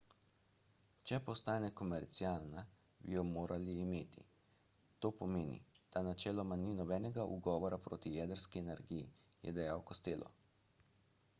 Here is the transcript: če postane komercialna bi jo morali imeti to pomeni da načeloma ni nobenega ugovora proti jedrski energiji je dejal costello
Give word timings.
če 1.09 1.17
postane 1.25 1.67
komercialna 1.79 2.63
bi 3.09 3.17
jo 3.17 3.23
morali 3.33 3.75
imeti 3.81 4.23
to 5.05 5.11
pomeni 5.19 5.59
da 5.97 6.03
načeloma 6.07 6.57
ni 6.63 6.73
nobenega 6.79 7.25
ugovora 7.35 7.79
proti 7.89 8.15
jedrski 8.15 8.63
energiji 8.65 9.05
je 9.49 9.55
dejal 9.59 9.85
costello 9.91 10.33